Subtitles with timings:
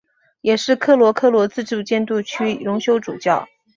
[0.41, 3.45] 也是科罗科罗自治监督区荣休主教。